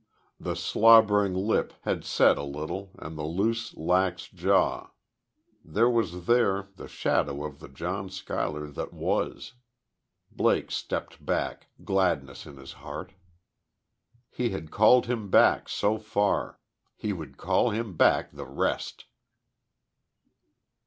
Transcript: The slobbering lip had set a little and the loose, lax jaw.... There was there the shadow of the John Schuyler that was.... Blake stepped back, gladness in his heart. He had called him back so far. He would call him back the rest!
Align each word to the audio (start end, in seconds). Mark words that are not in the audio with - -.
The 0.39 0.55
slobbering 0.55 1.35
lip 1.35 1.73
had 1.81 2.03
set 2.03 2.35
a 2.35 2.41
little 2.43 2.89
and 2.97 3.15
the 3.15 3.21
loose, 3.23 3.77
lax 3.77 4.27
jaw.... 4.27 4.89
There 5.63 5.91
was 5.91 6.25
there 6.25 6.69
the 6.75 6.87
shadow 6.87 7.43
of 7.43 7.59
the 7.59 7.67
John 7.69 8.09
Schuyler 8.09 8.65
that 8.71 8.93
was.... 8.93 9.53
Blake 10.31 10.71
stepped 10.71 11.23
back, 11.23 11.67
gladness 11.83 12.47
in 12.47 12.57
his 12.57 12.73
heart. 12.73 13.13
He 14.31 14.49
had 14.49 14.71
called 14.71 15.05
him 15.05 15.29
back 15.29 15.69
so 15.69 15.99
far. 15.99 16.59
He 16.95 17.13
would 17.13 17.37
call 17.37 17.69
him 17.69 17.95
back 17.95 18.31
the 18.31 18.47
rest! 18.47 19.05